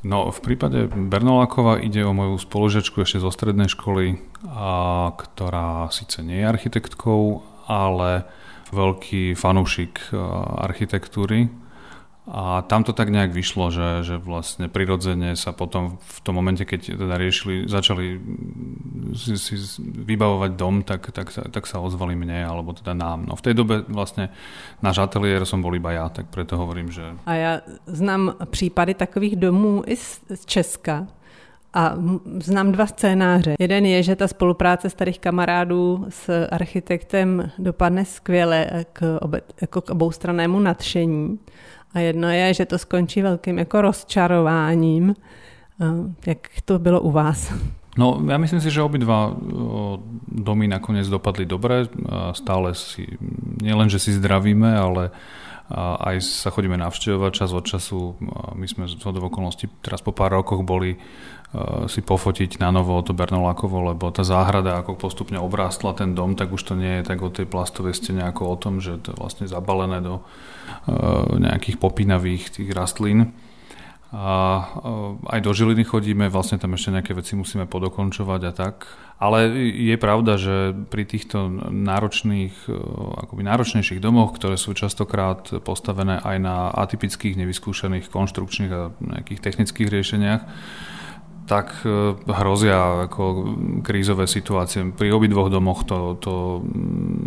[0.00, 4.16] No, v prípade Bernolakova ide o moju spolužečku ešte zo strednej školy,
[4.48, 8.24] a, ktorá síce nie je architektkou, ale
[8.72, 10.14] veľký fanúšik
[10.62, 11.52] architektúry
[12.30, 16.62] A tam to tak nejak vyšlo, že, že vlastne prirodzene sa potom v tom momente,
[16.62, 18.22] keď teda riešili, začali
[19.18, 23.26] si, si vybavovať dom, tak, tak, tak sa ozvali mne, alebo teda nám.
[23.26, 24.30] No v tej dobe vlastne
[24.78, 27.02] náš ateliér som bol iba ja, tak preto hovorím, že...
[27.26, 27.52] A ja
[27.90, 31.10] znám případy takových domů i z Česka,
[31.74, 31.94] a
[32.42, 33.54] znám dva scénáře.
[33.58, 39.90] Jeden je, že ta spolupráce starých kamarádů s architektem dopadne skvěle k, obe, jako k
[39.90, 41.38] oboustrannému nadšení.
[41.94, 45.14] A jedno je, že to skončí velkým jako rozčarováním.
[46.26, 47.52] Jak to bylo u vás?
[47.98, 49.34] No, ja myslím si, že obidva
[50.30, 51.90] domy nakoniec dopadli dobre.
[52.32, 53.18] Stále si,
[53.58, 55.10] nielen, že si zdravíme, ale
[55.74, 58.14] aj sa chodíme navštevovať čas od času.
[58.54, 61.02] My sme z okolností teraz po pár rokoch boli
[61.90, 66.54] si pofotiť na novo to Bernolákovo, lebo tá záhrada ako postupne obrástla ten dom, tak
[66.54, 69.18] už to nie je tak o tej plastovej stene ako o tom, že to je
[69.18, 70.22] vlastne zabalené do
[71.34, 73.34] nejakých popínavých tých rastlín.
[74.10, 74.66] A
[75.30, 78.90] aj do Žiliny chodíme, vlastne tam ešte nejaké veci musíme podokončovať a tak.
[79.22, 82.66] Ale je pravda, že pri týchto náročných,
[83.26, 89.86] akoby náročnejších domoch, ktoré sú častokrát postavené aj na atypických, nevyskúšených konštrukčných a nejakých technických
[89.86, 90.42] riešeniach,
[91.50, 93.22] tak e, hrozia ako
[93.82, 94.86] krízové situácie.
[94.94, 96.62] Pri obidvoch domoch to, to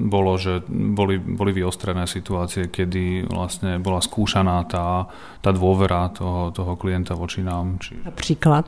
[0.08, 5.12] bolo, že boli, boli vyostrené situácie, kedy vlastne bola skúšaná tá,
[5.44, 7.84] tá dôvera toho, toho klienta voči nám.
[7.84, 8.00] Či...
[8.00, 8.64] Napríklad?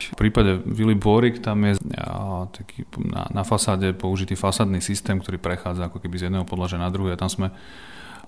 [0.00, 1.76] V prípade Vili Borik tam je
[2.56, 6.88] taký na, na fasáde použitý fasádny systém, ktorý prechádza ako keby z jedného podlažia na
[6.88, 7.20] druhé.
[7.20, 7.52] Tam sme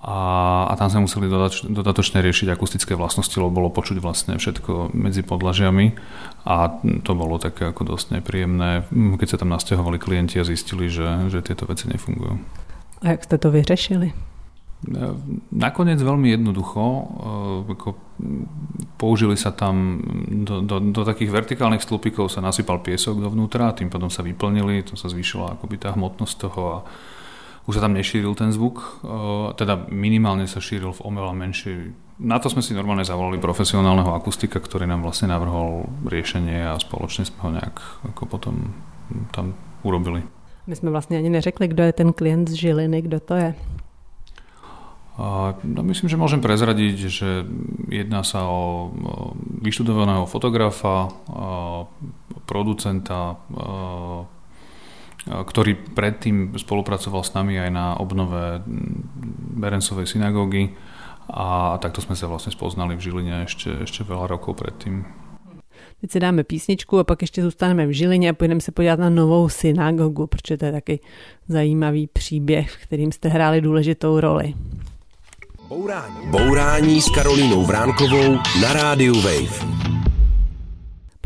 [0.02, 0.18] a,
[0.66, 5.22] a tam sme museli dodač, dodatočne riešiť akustické vlastnosti, lebo bolo počuť vlastne všetko medzi
[5.22, 5.94] podlažiami
[6.42, 6.74] a
[7.06, 11.38] to bolo také ako dosť nepríjemné, keď sa tam nasťahovali klienti a zistili, že, že
[11.46, 12.34] tieto veci nefungujú.
[13.06, 14.10] A jak ste to vyřešili?
[15.54, 16.82] Nakoniec veľmi jednoducho,
[17.70, 17.94] ako
[18.98, 20.02] použili sa tam
[20.42, 24.98] do, do, do takých vertikálnych stĺpikov sa nasypal piesok dovnútra, tým pádom sa vyplnili, to
[24.98, 26.78] sa zvýšila akoby tá hmotnosť toho a
[27.66, 29.02] už sa tam nešíril ten zvuk,
[29.54, 31.78] teda minimálne sa šíril v oveľa menšej.
[32.22, 37.26] Na to sme si normálne zavolali profesionálneho akustika, ktorý nám vlastne navrhol riešenie a spoločne
[37.26, 37.76] sme ho nejak
[38.14, 38.74] ako potom
[39.30, 40.22] tam urobili.
[40.66, 43.54] My jsme vlastně ani neřekli, kdo je ten klient z Žiliny, kdo to je.
[45.18, 47.44] A, no myslím, že môžem prezradiť, že
[47.92, 48.88] jedná sa o,
[49.60, 51.12] vyštudovaného fotografa,
[52.48, 53.36] producenta,
[55.26, 58.62] ktorý predtým spolupracoval s nami aj na obnove
[59.54, 60.74] Berencovej synagógy
[61.30, 65.06] a takto sme sa vlastne spoznali v Žiline ešte, ešte veľa rokov predtým.
[66.02, 69.10] Teď si dáme písničku a pak ještě zůstaneme v Žilině a půjdeme se podívat na
[69.10, 71.00] novou synagogu, protože to je taky
[71.48, 74.54] zajímavý příběh, v kterým jste hráli důležitou roli.
[75.68, 76.26] Bourání.
[76.30, 80.01] Bourání s Karolínou Vránkovou na rádiu Wave.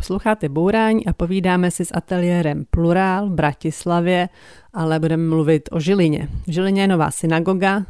[0.06, 4.28] Posloucháte Bourání a povídáme si s ateliérem Plurál v Bratislavě,
[4.74, 6.28] ale budeme mluvit o Žilině.
[6.46, 7.82] V Žilině je nová synagoga,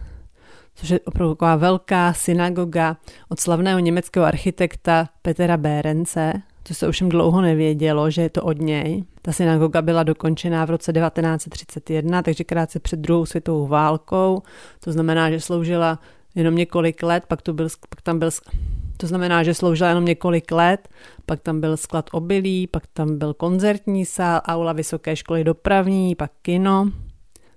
[0.74, 2.96] což je opravdu taková velká synagoga
[3.28, 6.32] od slavného německého architekta Petra Berence,
[6.64, 9.04] co se ovšem dlouho nevědělo, že je to od něj.
[9.22, 14.42] Ta synagoga byla dokončená v roce 1931, takže krátce před druhou světovou válkou.
[14.80, 15.98] To znamená, že sloužila
[16.34, 18.30] jenom několik let, pak, tu byl, pak tam byl
[18.96, 20.88] to znamená, že sloužila jenom několik let,
[21.26, 26.30] pak tam byl sklad obilí, pak tam byl koncertní sál, aula vysoké školy dopravní, pak
[26.42, 26.90] kino.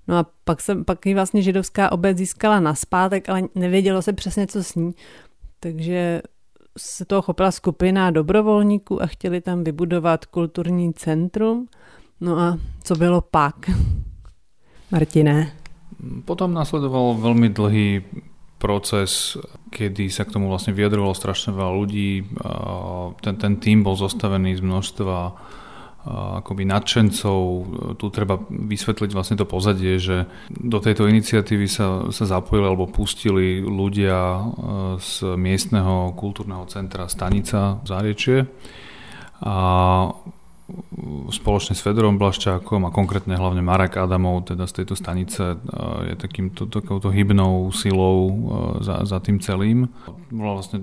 [0.07, 4.13] No a pak, se, pak ji vlastně židovská obec získala na zpátek, ale nevědělo se
[4.13, 4.91] přesně, co s ní.
[5.59, 6.21] Takže
[6.77, 11.67] se toho chopila skupina dobrovolníků a chtěli tam vybudovat kulturní centrum.
[12.21, 13.55] No a co bylo pak?
[14.91, 15.51] Martine.
[16.25, 17.87] Potom nasledoval veľmi dlhý
[18.59, 19.39] proces,
[19.71, 22.27] kedy sa k tomu vlastne vyjadrovalo strašne veľa ľudí.
[23.23, 25.17] Ten, ten tým bol zostavený z množstva
[26.39, 27.39] akoby nadšencov.
[27.99, 33.59] Tu treba vysvetliť vlastne to pozadie, že do tejto iniciatívy sa, sa zapojili alebo pustili
[33.63, 34.43] ľudia
[34.99, 38.37] z miestneho kultúrneho centra Stanica v Záriečie.
[39.43, 39.55] A
[41.29, 45.57] spoločne s Fedorom Blaščákom a konkrétne hlavne Marek Adamov, teda z tejto stanice,
[46.05, 48.33] je takýmto takouto hybnou silou
[48.81, 49.89] za, za tým celým.
[50.29, 50.81] Bola vlastne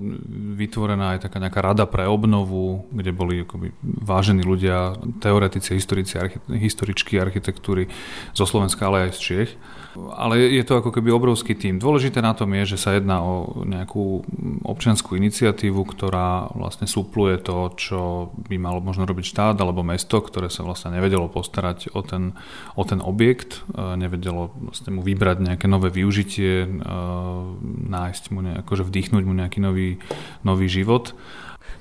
[0.58, 6.38] vytvorená aj taká nejaká rada pre obnovu, kde boli akoby vážení ľudia, teoretici, historici, archi,
[6.48, 7.90] historičky architektúry
[8.32, 9.52] zo Slovenska, ale aj z Čiech.
[9.96, 11.80] Ale je to ako keby obrovský tým.
[11.80, 14.24] Dôležité na tom je, že sa jedná o nejakú
[14.60, 18.00] občianskú iniciatívu, ktorá vlastne supluje to, čo
[18.48, 22.36] by mal možno robiť štát alebo mesto, ktoré sa vlastne nevedelo postarať o ten,
[22.76, 26.68] o ten objekt, nevedelo vlastne mu vybrať nejaké nové využitie,
[27.88, 29.96] nájsť mu, ne, akože vdýchnuť mu nejaký nový,
[30.44, 31.16] nový život.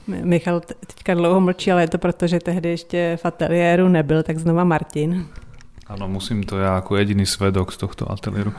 [0.08, 4.38] Michal teďka dlouho mlčí, ale je to proto, že tehdy ještě v ateliéru nebyl, tak
[4.40, 5.26] znova Martin.
[5.86, 8.54] Áno, musím to ja ako jediný svedok z tohto ateliéru.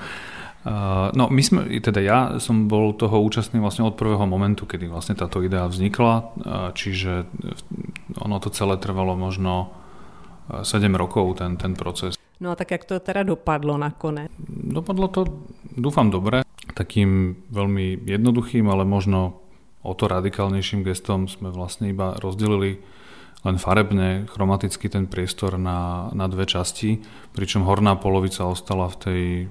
[1.14, 5.14] No my sme, teda ja som bol toho účastný vlastne od prvého momentu, kedy vlastne
[5.14, 6.34] táto idea vznikla,
[6.74, 7.26] čiže
[8.18, 9.70] ono to celé trvalo možno
[10.50, 12.18] 7 rokov, ten, ten proces.
[12.42, 14.30] No a tak jak to teda dopadlo nakonec?
[14.70, 15.22] Dopadlo to,
[15.70, 16.42] dúfam, dobre.
[16.74, 19.38] Takým veľmi jednoduchým, ale možno
[19.86, 22.82] o to radikálnejším gestom sme vlastne iba rozdelili
[23.46, 26.98] len farebne, chromaticky ten priestor na, na dve časti,
[27.30, 29.44] pričom horná polovica ostala v tej e,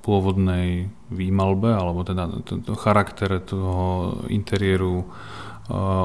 [0.00, 5.06] pôvodnej výmalbe, alebo teda to, to charaktere toho interiéru e,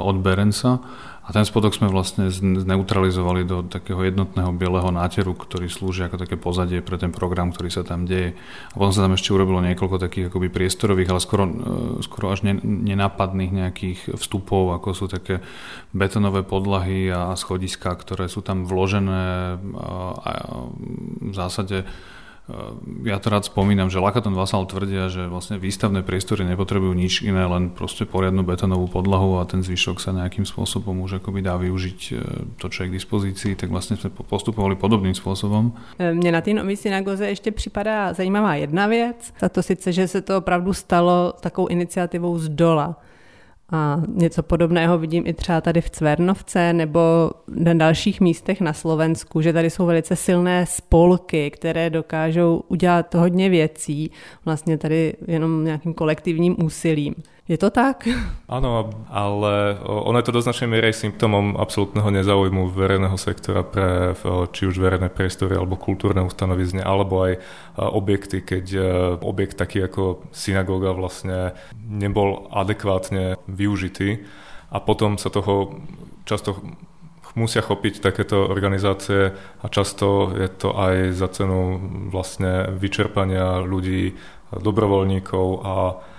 [0.04, 0.84] od Berensa
[1.28, 6.40] a ten spodok sme vlastne zneutralizovali do takého jednotného bieleho náteru, ktorý slúži ako také
[6.40, 8.40] pozadie pre ten program, ktorý sa tam deje.
[8.72, 11.54] A potom sa tam ešte urobilo niekoľko takých akoby priestorových, ale skoro, e,
[12.00, 15.44] skoro až nenápadných nejakých vstupov, ako sú také
[15.92, 19.60] betonové podlahy a schodiska, ktoré sú tam vložené
[20.24, 20.32] a
[21.28, 21.84] v zásade
[23.04, 27.44] ja to rád spomínam, že Lakaton Vasal tvrdia, že vlastne výstavné priestory nepotrebujú nič iné,
[27.44, 32.00] len proste poriadnu betónovú podlahu a ten zvyšok sa nejakým spôsobom už akoby dá využiť
[32.08, 32.14] e,
[32.56, 35.76] to, čo je k dispozícii, tak vlastne sme postupovali podobným spôsobom.
[36.00, 40.08] E, mne na té nový synagoze ještě připadá zajímavá jedna věc, a to sice, že
[40.08, 42.96] se to opravdu stalo takovou iniciativou z dola
[43.72, 47.00] a něco podobného vidím i třeba tady v Cvernovce nebo
[47.48, 53.50] na dalších místech na Slovensku, že tady jsou velice silné spolky, které dokážou udělat hodně
[53.50, 54.12] věcí
[54.46, 57.16] vlastně tady jenom nějakým kolektivním úsilím.
[57.48, 58.04] Je to tak?
[58.52, 64.12] Áno, ale ono je to do značnej miery symptomom absolútneho nezáujmu verejného sektora pre
[64.52, 67.40] či už verejné priestory alebo kultúrne ustanovizne, alebo aj
[67.80, 68.82] objekty, keď e,
[69.24, 74.28] objekt taký ako synagóga vlastne nebol adekvátne využitý
[74.68, 75.80] a potom sa toho
[76.28, 76.60] často
[77.40, 81.80] musia chopiť takéto organizácie a často je to aj za cenu
[82.12, 85.76] vlastne vyčerpania ľudí, dobrovoľníkov a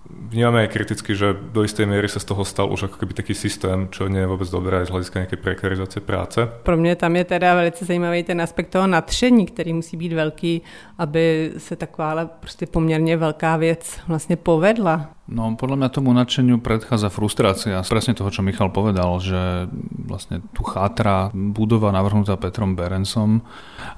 [0.08, 3.34] vnímame aj kriticky, že do istej miery sa z toho stal už ako keby taký
[3.34, 6.48] systém, čo nie je vôbec dobré z hľadiska nejakej prekarizace práce.
[6.62, 10.62] Pro mě tam je teda velice zajímavý ten aspekt toho nadšení, který musí být velký,
[10.98, 15.18] aby se taková prostě poměrně velká věc vlastně povedla.
[15.28, 17.84] No podľa mňa tomu nadšeniu predchádza frustrácia.
[17.84, 23.44] Presne toho, čo Michal povedal, že vlastne tu chátra budova navrhnutá Petrom Berencom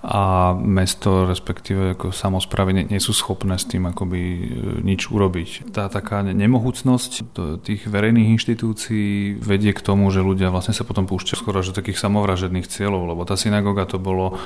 [0.03, 4.43] a mesto, respektíve ako samozprávy nie, nie sú schopné s tým akoby e,
[4.83, 5.71] nič urobiť.
[5.71, 11.37] Tá taká nemohúcnosť tých verejných inštitúcií vedie k tomu, že ľudia vlastne sa potom púšťajú
[11.37, 14.41] skoro že takých samovražedných cieľov, lebo tá synagoga to bolo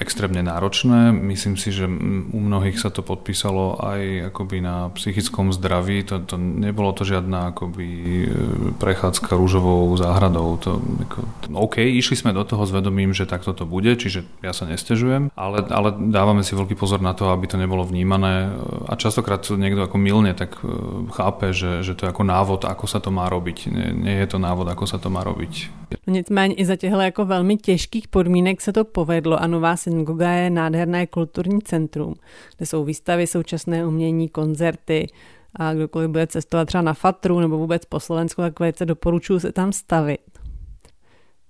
[0.00, 1.12] extrémne náročné.
[1.16, 1.88] Myslím si, že
[2.30, 6.04] u mnohých sa to podpísalo aj akoby na psychickom zdraví.
[6.12, 8.28] To, to nebolo to žiadna akoby e,
[8.76, 10.60] prechádzka rúžovou záhradou.
[10.60, 11.18] To, ako,
[11.56, 15.32] OK, išli sme do toho s vedomím, že takto to bude, čiže ja sa nestežujem,
[15.32, 18.52] ale, ale dávame si veľký pozor na to, aby to nebolo vnímané
[18.88, 20.68] a častokrát to niekto ako milne tak e,
[21.16, 23.72] chápe, že, že to je ako návod, ako sa to má robiť.
[23.72, 25.80] Nie, nie je to návod, ako sa to má robiť.
[26.06, 30.50] Nicméně i za těchto jako velmi těžkých podmínek se to povedlo a Nová synagoga je
[30.50, 32.14] nádherné kulturní centrum,
[32.56, 35.06] kde jsou výstavy, současné umění, koncerty
[35.54, 39.52] a kdokoliv bude cestovat třeba na Fatru nebo vůbec po Slovensku, tak velice doporučuji se
[39.52, 40.20] tam stavit.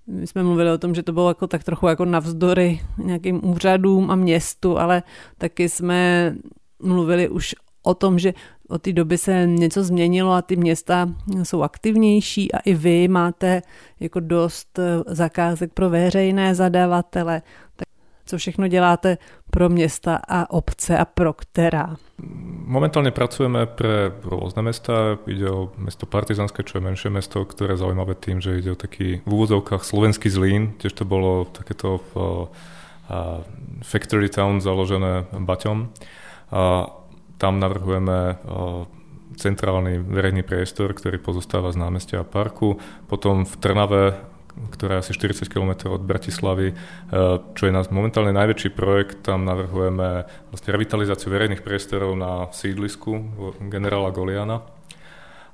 [0.06, 4.10] My jsme mluvili o tom, že to bylo jako tak trochu jako navzdory nějakým úřadům
[4.10, 5.02] a městu, ale
[5.38, 6.34] taky jsme
[6.82, 8.34] mluvili už o tom, že
[8.70, 11.08] od té doby se něco změnilo a ty města
[11.42, 13.62] jsou aktivnější a i vy máte
[14.00, 17.42] jako dost eh, zakázek pro veřejné zadavatele.
[17.76, 17.88] Tak
[18.26, 19.18] co všechno děláte
[19.50, 21.96] pro města a obce a pro která?
[22.70, 25.18] Momentálne pracujeme pre rôzne mesta.
[25.26, 28.78] Ide o mesto Partizanské, čo je menšie mesto, ktoré je zaujímavé tým, že ide o
[28.78, 30.78] taký v úvodzovkách slovenský zlín.
[30.78, 32.46] Tiež to bolo takéto v,
[33.10, 33.42] uh,
[33.82, 35.90] factory town založené Baťom.
[36.54, 36.86] A
[37.40, 38.36] tam navrhujeme
[39.40, 42.76] centrálny verejný priestor, ktorý pozostáva z námestia a parku.
[43.08, 44.20] Potom v Trnave,
[44.76, 46.76] ktorá je asi 40 km od Bratislavy,
[47.56, 53.16] čo je nás momentálne najväčší projekt, tam navrhujeme vlastne revitalizáciu verejných priestorov na sídlisku
[53.72, 54.60] generála Goliana.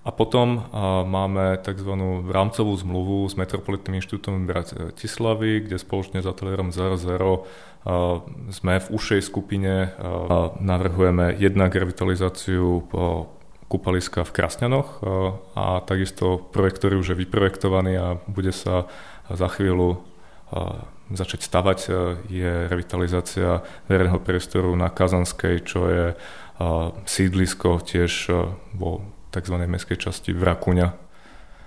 [0.07, 0.71] A potom
[1.03, 1.91] máme tzv.
[2.31, 7.03] rámcovú zmluvu s Metropolitným inštitútom Bratislavy, kde spoločne s ateliérom 00
[8.55, 9.91] sme v užšej skupine,
[10.63, 12.87] navrhujeme jednak revitalizáciu
[13.67, 15.03] kúpaliska v Krasňanoch
[15.59, 18.87] a takisto projekt, ktorý už je vyprojektovaný a bude sa
[19.27, 20.07] za chvíľu
[21.11, 21.79] začať stavať,
[22.31, 26.07] je revitalizácia verejného priestoru na Kazanskej, čo je
[27.11, 28.31] sídlisko tiež
[28.79, 29.03] vo
[29.41, 29.55] tzv.
[29.67, 30.93] mestskej časti Vrakuňa.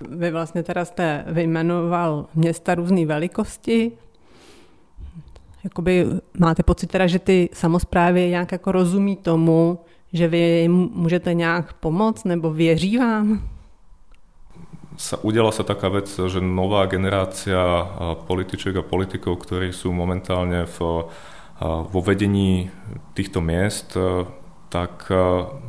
[0.00, 3.92] Vy vlastně teda jste vyjmenoval města různé velikosti.
[5.64, 6.06] Jakoby
[6.38, 9.78] máte pocit teda, že ty samozprávy nějak jako rozumí tomu,
[10.12, 13.42] že vy jim můžete nějak pomoct nebo věří vám?
[15.00, 17.56] sa udiala sa taká vec, že nová generácia
[18.28, 21.08] političiek a politikov, ktorí sú momentálne v,
[21.64, 22.68] vo vedení
[23.16, 23.96] týchto miest,
[24.70, 25.10] tak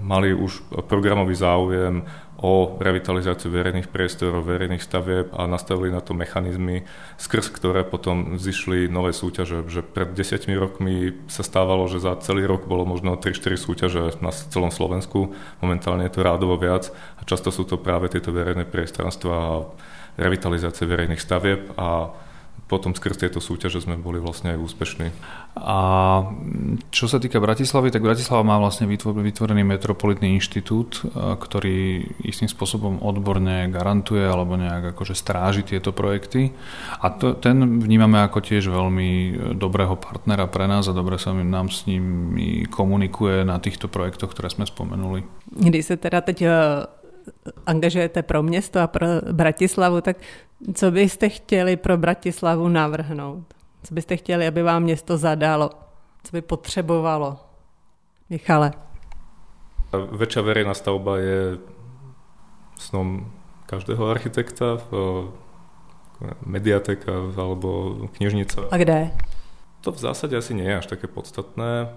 [0.06, 2.06] mali už programový záujem
[2.41, 6.89] o revitalizáciu verejných priestorov, verejných stavieb a nastavili na to mechanizmy,
[7.22, 9.62] skrz ktoré potom zišli nové súťaže.
[9.70, 14.34] Že pred desiatimi rokmi sa stávalo, že za celý rok bolo možno 3-4 súťaže na
[14.34, 15.38] celom Slovensku.
[15.62, 19.66] Momentálne je to rádovo viac a často sú to práve tieto verejné priestranstva a
[20.18, 22.10] revitalizácie verejných stavieb a
[22.72, 25.07] potom skrz tieto súťaže sme boli vlastne aj úspešní.
[25.59, 25.80] A
[26.95, 33.68] čo sa týka Bratislavy, tak Bratislava má vlastne vytvorený metropolitný inštitút, ktorý istým spôsobom odborne
[33.68, 36.55] garantuje alebo nejak akože stráži tieto projekty.
[37.03, 39.09] A to, ten vnímame ako tiež veľmi
[39.59, 44.47] dobrého partnera pre nás a dobre sa nám s nimi komunikuje na týchto projektoch, ktoré
[44.47, 45.28] sme spomenuli.
[45.51, 46.49] Kdy sa teda teď e,
[47.68, 50.18] angažujete pro město a pro Bratislavu, tak
[50.74, 53.53] co byste chtěli pro Bratislavu navrhnout?
[53.84, 55.70] Co byste chtěli, aby vám město zadalo?
[56.24, 57.39] Co by potřebovalo?
[58.30, 58.72] Michale.
[59.91, 61.59] Väčšia verejná stavba je
[62.80, 63.28] snom
[63.68, 64.80] každého architekta,
[66.47, 68.72] mediateka alebo knižnica.
[68.72, 69.12] A kde?
[69.82, 71.91] To v zásade asi nie je až také podstatné.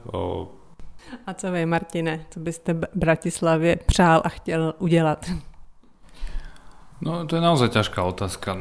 [1.26, 5.30] A co vy, Martine, co byste Bratislavě přál a chtěl udělat?
[7.02, 8.54] No to je naozaj ťažká otázka.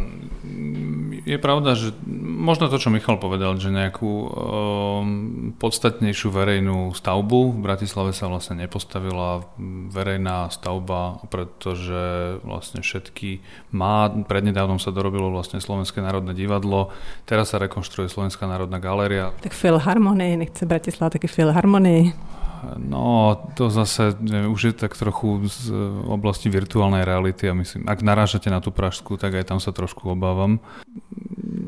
[1.24, 1.94] Je pravda, že
[2.44, 4.32] možno to, čo Michal povedal, že nejakú um,
[5.62, 9.48] podstatnejšiu verejnú stavbu v Bratislave sa vlastne nepostavila
[9.94, 13.40] verejná stavba, pretože vlastne všetky
[13.72, 16.92] má, prednedávnom sa dorobilo vlastne Slovenské národné divadlo,
[17.30, 19.32] teraz sa rekonštruuje Slovenská národná galéria.
[19.46, 22.34] Tak filharmonii, nechce Bratislava taky filharmonii.
[22.78, 24.16] No, to zase
[24.48, 25.72] už je tak trochu z
[26.08, 30.14] oblasti virtuálnej reality a myslím, ak narážate na tú Pražskú, tak aj tam sa trošku
[30.14, 30.60] obávam.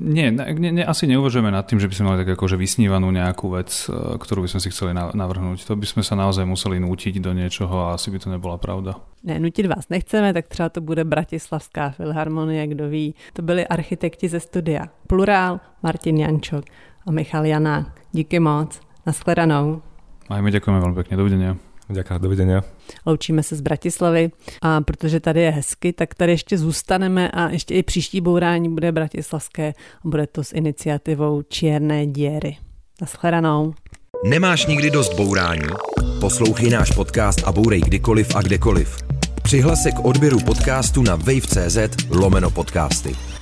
[0.06, 3.50] Nie, ne, ne, asi neuvažujeme nad tým, že by sme mali tak akože vysnívanú nejakú
[3.50, 5.66] vec, e, ktorú by sme si chceli navrhnúť.
[5.66, 9.02] To by sme sa naozaj museli nútiť do niečoho a asi by to nebola pravda.
[9.26, 13.16] Ne, nutit vás nechceme, tak třeba to bude Bratislavská filharmonie, kdo ví.
[13.34, 16.66] To byli architekti ze studia Plurál, Martin Jančok
[17.06, 18.02] a Michal Janák.
[18.14, 18.80] Díky moc.
[19.06, 19.82] Naschledanou.
[20.30, 21.14] Aj my ďakujeme veľmi pekne.
[21.18, 21.52] Dovidenia.
[21.86, 22.60] Ďakujem, dovidenia.
[23.06, 27.74] Loučíme se z Bratislavy a protože tady je hezky, tak tady ještě zůstaneme a ještě
[27.74, 29.74] i příští bourání bude bratislavské
[30.06, 32.58] a bude to s iniciativou Čierné díry.
[33.02, 33.74] Naschledanou.
[34.26, 35.68] Nemáš nikdy dost bourání?
[36.20, 38.98] Poslouchej náš podcast a bourej kdykoliv a kdekoliv.
[39.44, 41.78] Přihlas se k odběru podcastu na wave.cz
[42.10, 43.35] lomeno podcasty.